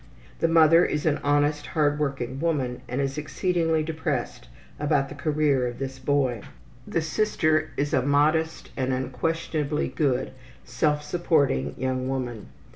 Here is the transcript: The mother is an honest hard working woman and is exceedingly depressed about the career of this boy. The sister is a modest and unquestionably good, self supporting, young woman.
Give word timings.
The 0.39 0.47
mother 0.47 0.83
is 0.83 1.05
an 1.05 1.19
honest 1.23 1.67
hard 1.67 1.99
working 1.99 2.39
woman 2.39 2.81
and 2.87 2.99
is 2.99 3.19
exceedingly 3.19 3.83
depressed 3.83 4.47
about 4.79 5.09
the 5.09 5.13
career 5.13 5.67
of 5.67 5.77
this 5.77 5.99
boy. 5.99 6.41
The 6.87 7.01
sister 7.03 7.69
is 7.77 7.93
a 7.93 8.01
modest 8.01 8.71
and 8.75 8.93
unquestionably 8.93 9.89
good, 9.89 10.31
self 10.63 11.03
supporting, 11.03 11.75
young 11.77 12.09
woman. 12.09 12.47